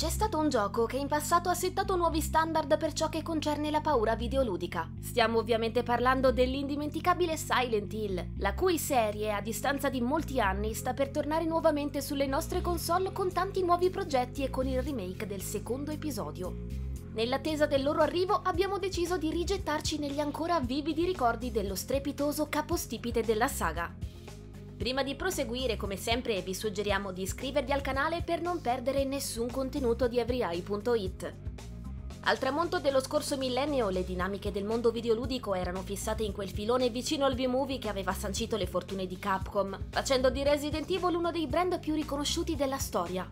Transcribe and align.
C'è 0.00 0.08
stato 0.08 0.38
un 0.38 0.48
gioco 0.48 0.86
che 0.86 0.96
in 0.96 1.08
passato 1.08 1.50
ha 1.50 1.54
settato 1.54 1.94
nuovi 1.94 2.22
standard 2.22 2.78
per 2.78 2.94
ciò 2.94 3.10
che 3.10 3.20
concerne 3.22 3.70
la 3.70 3.82
paura 3.82 4.16
videoludica. 4.16 4.88
Stiamo 4.98 5.36
ovviamente 5.36 5.82
parlando 5.82 6.32
dell'indimenticabile 6.32 7.36
Silent 7.36 7.92
Hill, 7.92 8.28
la 8.38 8.54
cui 8.54 8.78
serie, 8.78 9.30
a 9.30 9.42
distanza 9.42 9.90
di 9.90 10.00
molti 10.00 10.40
anni, 10.40 10.72
sta 10.72 10.94
per 10.94 11.10
tornare 11.10 11.44
nuovamente 11.44 12.00
sulle 12.00 12.24
nostre 12.24 12.62
console 12.62 13.12
con 13.12 13.30
tanti 13.30 13.62
nuovi 13.62 13.90
progetti 13.90 14.42
e 14.42 14.48
con 14.48 14.66
il 14.66 14.80
remake 14.80 15.26
del 15.26 15.42
secondo 15.42 15.90
episodio. 15.90 16.64
Nell'attesa 17.12 17.66
del 17.66 17.82
loro 17.82 18.00
arrivo 18.00 18.40
abbiamo 18.42 18.78
deciso 18.78 19.18
di 19.18 19.30
rigettarci 19.30 19.98
negli 19.98 20.18
ancora 20.18 20.60
vividi 20.60 21.04
ricordi 21.04 21.50
dello 21.50 21.74
strepitoso 21.74 22.48
capostipite 22.48 23.22
della 23.22 23.48
saga. 23.48 23.94
Prima 24.80 25.02
di 25.02 25.14
proseguire, 25.14 25.76
come 25.76 25.98
sempre, 25.98 26.40
vi 26.40 26.54
suggeriamo 26.54 27.12
di 27.12 27.20
iscrivervi 27.20 27.70
al 27.70 27.82
canale 27.82 28.22
per 28.22 28.40
non 28.40 28.62
perdere 28.62 29.04
nessun 29.04 29.50
contenuto 29.50 30.08
di 30.08 30.18
everyeye.it. 30.18 31.34
Al 32.22 32.38
tramonto 32.38 32.80
dello 32.80 33.02
scorso 33.02 33.36
millennio 33.36 33.90
le 33.90 34.06
dinamiche 34.06 34.50
del 34.50 34.64
mondo 34.64 34.90
videoludico 34.90 35.52
erano 35.52 35.82
fissate 35.82 36.22
in 36.22 36.32
quel 36.32 36.48
filone 36.48 36.88
vicino 36.88 37.26
al 37.26 37.34
V-Movie 37.34 37.76
che 37.76 37.90
aveva 37.90 38.14
sancito 38.14 38.56
le 38.56 38.66
fortune 38.66 39.06
di 39.06 39.18
Capcom, 39.18 39.78
facendo 39.90 40.30
di 40.30 40.42
Resident 40.42 40.90
Evil 40.90 41.14
uno 41.14 41.30
dei 41.30 41.46
brand 41.46 41.78
più 41.78 41.92
riconosciuti 41.94 42.56
della 42.56 42.78
storia. 42.78 43.28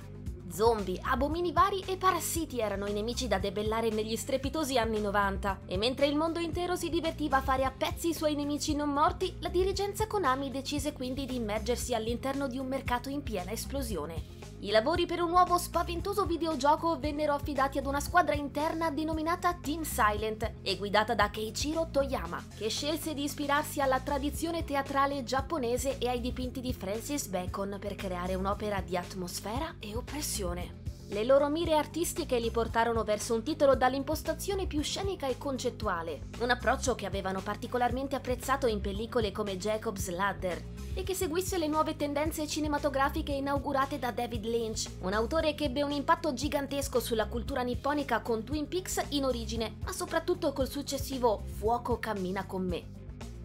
Zombie, 0.51 0.99
abomini 1.03 1.53
vari 1.53 1.83
e 1.87 1.97
parassiti 1.97 2.59
erano 2.61 2.87
i 2.87 2.93
nemici 2.93 3.29
da 3.29 3.39
debellare 3.39 3.91
negli 3.91 4.17
strepitosi 4.17 4.79
anni 4.79 5.01
90 5.01 5.61
e 5.67 5.77
mentre 5.77 6.07
il 6.07 6.17
mondo 6.17 6.39
intero 6.39 6.77
si 6.77 6.89
divertiva 6.89 7.39
a 7.39 7.43
fare 7.43 7.65
a 7.65 7.71
pezzi 7.71 8.09
i 8.09 8.15
suoi 8.15 8.35
nemici 8.35 8.75
non 8.75 8.91
morti, 8.91 9.35
la 9.41 9.49
dirigenza 9.49 10.07
Konami 10.07 10.51
decise 10.51 10.93
quindi 10.93 11.27
di 11.27 11.37
immergersi 11.37 11.95
all'interno 11.95 12.49
di 12.49 12.59
un 12.59 12.67
mercato 12.67 13.09
in 13.09 13.23
piena 13.23 13.51
esplosione. 13.51 14.38
I 14.61 14.73
lavori 14.73 15.07
per 15.07 15.23
un 15.23 15.31
nuovo 15.31 15.57
spaventoso 15.57 16.27
videogioco 16.27 16.99
vennero 16.99 17.33
affidati 17.33 17.79
ad 17.79 17.87
una 17.87 18.01
squadra 18.01 18.35
interna 18.35 18.91
denominata 18.91 19.55
Team 19.55 19.83
Silent 19.83 20.55
e 20.63 20.77
guidata 20.77 21.15
da 21.15 21.31
Keiichiro 21.31 21.91
Toyama, 21.93 22.45
che 22.57 22.69
scelse 22.69 23.15
di 23.15 23.23
ispirarsi 23.23 23.81
alla 23.81 24.01
tradizione 24.01 24.65
teatrale 24.65 25.23
giapponese 25.23 25.99
e 25.99 26.09
ai 26.09 26.21
dipinti 26.21 26.61
di 26.61 26.75
Francis 26.75 27.29
Bacon 27.29 27.77
per 27.79 27.95
creare 27.95 28.35
un'opera 28.35 28.81
di 28.81 28.97
atmosfera 28.97 29.77
e 29.79 29.95
oppressione. 29.95 30.87
Le 31.11 31.25
loro 31.25 31.49
mire 31.49 31.77
artistiche 31.77 32.41
li 32.41 32.51
portarono 32.51 33.05
verso 33.05 33.35
un 33.35 33.45
titolo 33.45 33.77
dall'impostazione 33.77 34.67
più 34.67 34.83
scenica 34.83 35.29
e 35.29 35.39
concettuale, 35.39 36.23
un 36.41 36.51
approccio 36.51 36.97
che 36.97 37.07
avevano 37.07 37.41
particolarmente 37.41 38.17
apprezzato 38.17 38.67
in 38.67 38.81
pellicole 38.81 39.31
come 39.31 39.57
Jacob's 39.57 40.11
Ladder, 40.11 40.61
e 40.99 41.05
che 41.05 41.15
seguisse 41.15 41.59
le 41.59 41.69
nuove 41.69 41.95
tendenze 41.95 42.49
cinematografiche 42.49 43.31
inaugurate 43.31 44.01
da 44.01 44.11
David 44.11 44.45
Lynch, 44.45 44.91
un 45.03 45.13
autore 45.13 45.55
che 45.55 45.67
ebbe 45.67 45.85
un 45.85 45.93
impatto 45.93 46.35
gigantesco 46.35 46.99
sulla 46.99 47.29
cultura 47.29 47.63
nipponica 47.63 48.21
con 48.21 48.43
Twin 48.43 48.67
Peaks 48.67 49.05
in 49.11 49.23
origine, 49.23 49.77
ma 49.85 49.93
soprattutto 49.93 50.53
col 50.53 50.69
successivo 50.69 51.45
Fuoco 51.57 52.01
cammina 52.01 52.47
con 52.47 52.67
me. 52.67 52.83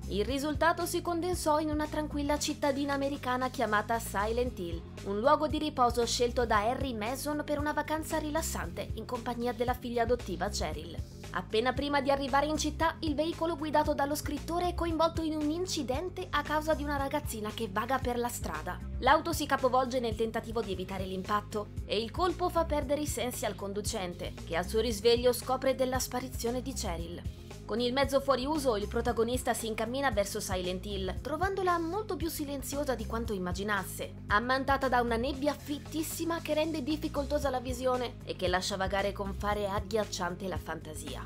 Il 0.08 0.26
risultato 0.26 0.88
si 0.88 1.04
condensò 1.04 1.60
in 1.60 1.70
una 1.70 1.86
tranquilla 1.86 2.40
cittadina 2.40 2.96
americana 2.96 3.52
chiamata 3.52 4.00
Silent 4.00 4.58
Hill, 4.58 4.82
un 5.04 5.20
luogo 5.20 5.46
di 5.46 5.60
riposo 5.60 6.04
scelto 6.08 6.48
da 6.48 6.68
Harry 6.68 6.96
Mason 6.96 7.44
per 7.46 7.60
una 7.60 7.72
vacanza 7.72 8.18
rilassante 8.18 8.94
in 8.96 9.06
compagnia 9.06 9.54
della 9.54 9.76
figlia 9.76 10.02
adottiva 10.02 10.50
Cheryl. 10.50 11.13
Appena 11.36 11.74
prima 11.74 12.00
di 12.00 12.12
arrivare 12.12 12.46
in 12.46 12.58
città, 12.58 12.96
il 13.00 13.16
veicolo 13.16 13.58
guidato 13.58 13.96
dallo 13.96 14.14
scrittore 14.14 14.70
è 14.70 14.74
coinvolto 14.76 15.24
in 15.24 15.36
un 15.36 15.50
incidente 15.50 16.28
a 16.30 16.44
causa 16.44 16.76
di 16.76 16.84
una 16.84 16.96
ragazzina 16.96 17.50
che 17.52 17.70
vaga 17.72 17.98
per 17.98 18.20
la 18.20 18.30
strada. 18.30 18.80
L'auto 19.00 19.34
si 19.34 19.48
capovolge 19.48 20.00
nel 20.00 20.16
tentativo 20.16 20.62
di 20.62 20.72
evitare 20.72 21.06
l'impatto 21.06 21.70
e 21.86 22.00
il 22.00 22.12
colpo 22.12 22.50
fa 22.50 22.66
perdere 22.66 23.02
i 23.02 23.08
sensi 23.08 23.46
al 23.46 23.56
conducente, 23.56 24.34
che 24.46 24.56
al 24.56 24.68
suo 24.68 24.80
risveglio 24.80 25.34
scopre 25.34 25.74
della 25.74 25.98
sparizione 25.98 26.62
di 26.62 26.74
Cheryl. 26.74 27.22
Con 27.66 27.80
il 27.80 27.94
mezzo 27.94 28.20
fuori 28.20 28.46
uso, 28.46 28.76
il 28.76 28.88
protagonista 28.88 29.54
si 29.54 29.68
incammina 29.68 30.12
verso 30.12 30.42
Silent 30.42 30.86
Hill, 30.86 31.22
trovandola 31.22 31.80
molto 31.80 32.18
più 32.18 32.30
silenziosa 32.30 32.94
di 32.94 33.06
quanto 33.06 33.34
immaginasse, 33.34 34.14
ammantata 34.28 34.90
da 34.90 35.00
una 35.00 35.16
nebbia 35.16 35.54
fittissima 35.54 36.42
che 36.42 36.54
rende 36.54 36.84
difficoltosa 36.84 37.50
la 37.50 37.62
visione 37.62 38.18
e 38.26 38.36
che 38.36 38.50
lascia 38.50 38.76
vagare 38.76 39.14
con 39.14 39.34
fare 39.34 39.68
agghiacciante 39.68 40.48
la 40.50 40.58
fantasia. 40.58 41.23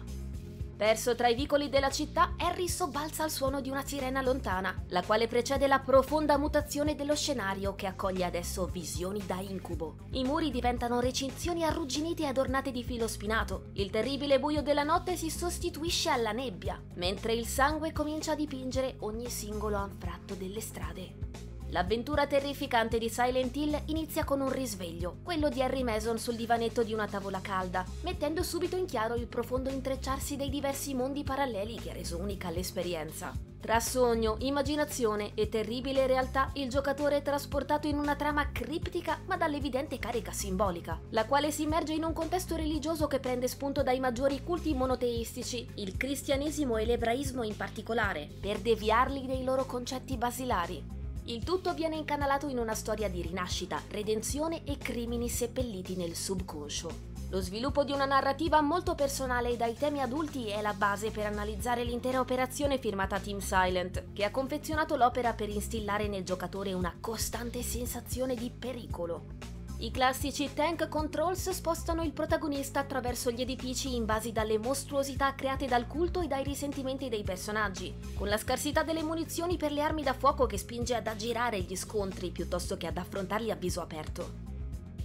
Perso 0.78 1.16
tra 1.16 1.28
i 1.28 1.34
vicoli 1.34 1.70
della 1.70 1.90
città, 1.90 2.36
Harry 2.38 2.68
sobbalza 2.68 3.24
al 3.24 3.32
suono 3.32 3.62
di 3.62 3.70
una 3.72 3.84
sirena 3.84 4.22
lontana, 4.22 4.84
la 4.90 5.02
quale 5.02 5.28
precede 5.28 5.66
la 5.66 5.80
profonda 5.80 6.38
mutazione 6.38 6.94
dello 6.94 7.16
scenario 7.16 7.74
che 7.74 7.88
accoglie 7.88 8.26
adesso 8.26 8.68
visioni 8.68 9.26
da 9.26 9.40
incubo. 9.40 9.96
I 10.12 10.24
muri 10.24 10.52
diventano 10.52 11.00
recinzioni 11.00 11.64
arrugginite 11.64 12.24
e 12.24 12.28
adornate 12.28 12.70
di 12.70 12.84
filo 12.84 13.08
spinato. 13.08 13.70
Il 13.74 13.90
terribile 13.90 14.40
buio 14.40 14.62
della 14.62 14.84
notte 14.84 15.16
si 15.16 15.32
sostituisce 15.32 16.10
alla 16.10 16.32
nebbia, 16.32 16.80
mentre 16.94 17.34
il 17.34 17.48
sangue 17.48 17.92
comincia 17.92 18.34
a 18.34 18.36
dipingere 18.36 18.98
ogni 19.00 19.32
singolo 19.32 19.78
anfratto 19.78 20.36
delle 20.36 20.62
strade. 20.62 21.27
L'avventura 21.72 22.28
terrificante 22.28 22.98
di 22.98 23.10
Silent 23.10 23.56
Hill 23.56 23.82
inizia 23.88 24.24
con 24.24 24.40
un 24.40 24.50
risveglio, 24.50 25.18
quello 25.22 25.50
di 25.50 25.62
Harry 25.62 25.84
Mason 25.84 26.18
sul 26.18 26.36
divanetto 26.36 26.82
di 26.82 26.94
una 26.94 27.08
tavola 27.08 27.42
calda, 27.42 27.86
mettendo 28.04 28.42
subito 28.42 28.78
in 28.78 28.86
chiaro 28.86 29.16
il 29.16 29.28
profondo 29.28 29.70
intrecciarsi 29.70 30.38
dei 30.38 30.50
diversi 30.50 30.94
mondi 30.94 31.24
paralleli 31.24 31.76
che 31.76 31.90
ha 31.90 31.94
reso 31.94 32.18
unica 32.18 32.50
l'esperienza. 32.50 33.34
Tra 33.60 33.82
sogno, 33.82 34.38
immaginazione 34.40 35.32
e 35.34 35.50
terribile 35.50 36.08
realtà, 36.08 36.52
il 36.54 36.70
giocatore 36.70 37.18
è 37.18 37.22
trasportato 37.22 37.88
in 37.88 37.98
una 37.98 38.16
trama 38.16 38.50
criptica 38.54 39.20
ma 39.26 39.36
dall'evidente 39.36 40.00
carica 40.00 40.32
simbolica, 40.32 40.98
la 41.10 41.26
quale 41.26 41.52
si 41.52 41.64
immerge 41.64 41.92
in 41.92 42.06
un 42.06 42.14
contesto 42.14 42.56
religioso 42.56 43.08
che 43.08 43.20
prende 43.20 43.50
spunto 43.50 43.84
dai 43.84 44.00
maggiori 44.00 44.42
culti 44.42 44.74
monoteistici, 44.74 45.68
il 45.76 45.98
cristianesimo 45.98 46.78
e 46.78 46.86
l'ebraismo 46.86 47.44
in 47.44 47.58
particolare, 47.58 48.30
per 48.40 48.60
deviarli 48.60 49.26
dei 49.26 49.44
loro 49.44 49.66
concetti 49.66 50.16
basilari. 50.16 50.96
Il 51.30 51.44
tutto 51.44 51.74
viene 51.74 51.98
incanalato 51.98 52.48
in 52.48 52.58
una 52.58 52.74
storia 52.74 53.10
di 53.10 53.22
rinascita, 53.22 53.82
redenzione 53.90 54.64
e 54.64 54.78
crimini 54.78 55.28
seppelliti 55.28 55.98
nel 55.98 56.16
subconscio. 56.16 57.16
Lo 57.32 57.42
sviluppo 57.42 57.84
di 57.84 57.92
una 57.92 58.06
narrativa 58.06 58.62
molto 58.62 58.96
personale 58.96 59.58
dai 59.58 59.74
temi 59.74 60.00
adulti 60.00 60.48
è 60.48 60.62
la 60.62 60.72
base 60.72 61.12
per 61.12 61.26
analizzare 61.26 61.84
l'intera 61.84 62.22
operazione 62.22 62.78
firmata 62.78 63.20
Team 63.20 63.40
Silent, 63.40 64.14
che 64.14 64.24
ha 64.24 64.32
confezionato 64.32 64.96
l'opera 64.96 65.34
per 65.34 65.50
instillare 65.50 66.08
nel 66.08 66.24
giocatore 66.24 66.72
una 66.72 66.96
costante 67.02 67.62
sensazione 67.62 68.34
di 68.34 68.50
pericolo. 68.50 69.37
I 69.80 69.92
classici 69.92 70.52
tank 70.56 70.90
controls 70.90 71.52
spostano 71.52 72.02
il 72.02 72.12
protagonista 72.12 72.80
attraverso 72.80 73.30
gli 73.30 73.42
edifici 73.42 73.96
invasi 73.96 74.32
dalle 74.32 74.58
mostruosità 74.58 75.36
create 75.36 75.68
dal 75.68 75.86
culto 75.86 76.22
e 76.22 76.28
dai 76.28 76.44
risentimenti 76.44 77.10
dei 77.10 77.22
personaggi, 77.22 77.94
con 78.16 78.28
la 78.28 78.38
scarsità 78.38 78.82
delle 78.82 79.04
munizioni 79.04 79.56
per 79.56 79.72
le 79.72 79.84
armi 79.84 80.02
da 80.02 80.14
fuoco 80.14 80.48
che 80.48 80.58
spinge 80.58 80.96
ad 80.96 81.06
aggirare 81.06 81.62
gli 81.62 81.76
scontri 81.76 82.32
piuttosto 82.32 82.76
che 82.76 82.88
ad 82.88 82.98
affrontarli 82.98 83.52
a 83.52 83.56
viso 83.56 83.80
aperto. 83.80 84.57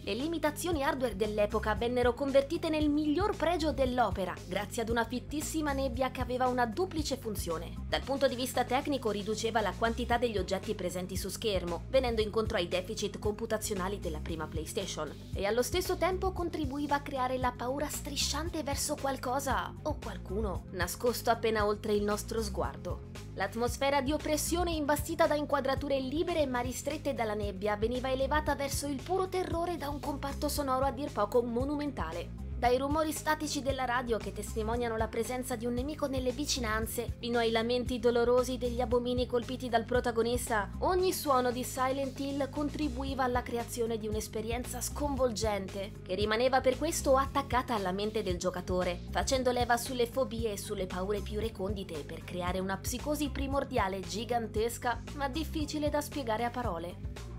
Le 0.05 0.15
limitazioni 0.15 0.83
hardware 0.83 1.15
dell'epoca 1.15 1.77
vennero 1.77 2.13
convertite 2.13 2.69
nel 2.69 2.89
miglior 2.89 3.37
pregio 3.37 3.71
dell'opera, 3.71 4.35
grazie 4.49 4.83
ad 4.83 4.89
una 4.89 5.05
fittissima 5.05 5.73
nebbia 5.73 6.11
che 6.11 6.21
aveva 6.21 6.49
una 6.49 6.67
duplice 6.67 7.17
funzione. 7.17 7.73
Dal 7.89 8.03
punto 8.03 8.27
di 8.27 8.35
vista 8.35 8.65
tecnico 8.65 9.13
riduceva 9.13 9.61
la 9.61 9.73
quantità 9.79 10.19
degli 10.19 10.39
oggetti 10.39 10.75
presenti 10.75 11.17
su 11.17 11.29
schermo, 11.29 11.85
venendo 11.89 12.21
incontro 12.21 12.57
ai 12.57 12.67
deficit 12.67 13.21
computazionali 13.21 14.01
della 14.01 14.19
prima 14.19 14.49
PlayStation, 14.49 15.09
e 15.35 15.47
allo 15.47 15.63
stesso 15.63 15.97
tempo 15.97 16.33
contribuiva 16.33 16.97
a 16.97 17.03
creare 17.03 17.39
la 17.39 17.55
paura 17.57 17.89
strisciante 17.89 18.65
verso 18.65 18.97
qualcosa 19.01 19.73
o 19.83 19.99
qualcuno 20.03 20.65
nascosto 20.73 21.31
appena 21.31 21.65
oltre 21.65 21.93
il 21.93 22.03
nostro 22.03 22.43
sguardo. 22.43 23.11
L'atmosfera 23.35 24.03
di 24.03 24.13
oppressione 24.13 24.73
imbastita 24.73 25.27
da 25.27 25.35
inquadrature 25.35 25.99
libere 25.99 26.45
ma 26.47 26.61
ristrette 26.61 27.15
dalla 27.15 27.33
nebbia 27.33 27.77
veniva 27.77 28.11
elevata 28.11 28.55
verso 28.55 28.87
il 28.87 29.01
puro 29.03 29.29
terrore 29.29 29.79
da 29.79 29.89
un 29.89 30.01
comparto 30.01 30.49
sonoro 30.49 30.85
a 30.85 30.91
dir 30.91 31.11
poco 31.11 31.43
monumentale. 31.43 32.42
Dai 32.63 32.79
rumori 32.79 33.11
statici 33.11 33.61
della 33.61 33.85
radio 33.85 34.19
che 34.19 34.33
testimoniano 34.33 34.97
la 34.97 35.09
presenza 35.09 35.57
di 35.57 35.67
un 35.67 35.75
nemico 35.75 36.07
nelle 36.07 36.31
vicinanze, 36.31 37.15
fino 37.19 37.41
ai 37.41 37.51
lamenti 37.51 37.99
dolorosi 37.99 38.57
degli 38.57 38.81
abomini 38.81 39.27
colpiti 39.27 39.69
dal 39.69 39.85
protagonista, 39.85 40.71
ogni 40.79 41.13
suono 41.13 41.51
di 41.51 41.65
Silent 41.65 42.21
Hill 42.21 42.49
contribuiva 42.51 43.25
alla 43.25 43.43
creazione 43.43 43.99
di 43.99 44.07
un'esperienza 44.07 44.81
sconvolgente, 44.81 45.91
che 46.07 46.15
rimaneva 46.15 46.61
per 46.61 46.79
questo 46.79 47.17
attaccata 47.17 47.75
alla 47.75 47.91
mente 47.91 48.23
del 48.23 48.39
giocatore, 48.39 49.01
facendo 49.11 49.51
leva 49.51 49.77
sulle 49.77 50.07
fobie 50.07 50.53
e 50.53 50.57
sulle 50.57 50.87
paure 50.87 51.19
più 51.19 51.41
recondite 51.41 52.05
per 52.05 52.23
creare 52.23 52.61
una 52.61 52.77
psicosi 52.77 53.31
primordiale 53.31 53.99
gigantesca, 53.99 55.03
ma 55.17 55.29
difficile 55.29 55.91
da 55.91 56.01
spiegare 56.01 56.45
a 56.45 56.51
parole. 56.51 57.32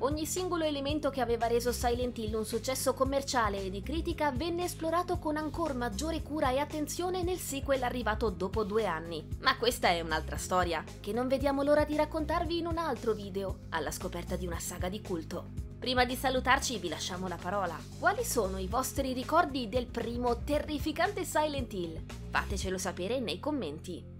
Ogni 0.00 0.26
singolo 0.26 0.62
elemento 0.62 1.10
che 1.10 1.20
aveva 1.20 1.48
reso 1.48 1.72
Silent 1.72 2.16
Hill 2.18 2.34
un 2.34 2.44
successo 2.44 2.94
commerciale 2.94 3.64
e 3.64 3.68
di 3.68 3.82
critica 3.82 4.30
venne 4.30 4.62
esplorato 4.62 5.18
con 5.18 5.36
ancora 5.36 5.74
maggiore 5.74 6.22
cura 6.22 6.50
e 6.50 6.58
attenzione 6.58 7.24
nel 7.24 7.38
sequel 7.38 7.82
arrivato 7.82 8.30
dopo 8.30 8.62
due 8.62 8.86
anni. 8.86 9.26
Ma 9.40 9.56
questa 9.56 9.88
è 9.88 10.00
un'altra 10.00 10.36
storia, 10.36 10.84
che 11.00 11.12
non 11.12 11.26
vediamo 11.26 11.64
l'ora 11.64 11.84
di 11.84 11.96
raccontarvi 11.96 12.58
in 12.58 12.66
un 12.66 12.78
altro 12.78 13.12
video, 13.12 13.62
alla 13.70 13.90
scoperta 13.90 14.36
di 14.36 14.46
una 14.46 14.60
saga 14.60 14.88
di 14.88 15.00
culto. 15.00 15.46
Prima 15.80 16.04
di 16.04 16.14
salutarci 16.14 16.78
vi 16.78 16.88
lasciamo 16.88 17.26
la 17.26 17.38
parola. 17.40 17.76
Quali 17.98 18.22
sono 18.22 18.58
i 18.58 18.68
vostri 18.68 19.12
ricordi 19.12 19.68
del 19.68 19.86
primo 19.86 20.44
terrificante 20.44 21.24
Silent 21.24 21.72
Hill? 21.72 22.04
Fatecelo 22.30 22.78
sapere 22.78 23.18
nei 23.18 23.40
commenti. 23.40 24.17